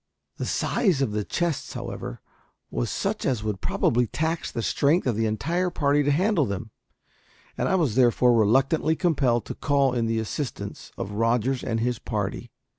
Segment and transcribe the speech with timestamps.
[0.37, 2.21] The size of the chests, however,
[2.71, 6.71] was such as would probably tax the strength of the entire party to handle them,
[7.55, 11.99] and I was therefore reluctantly compelled to call in the assistance of Rogers and his
[11.99, 12.49] party.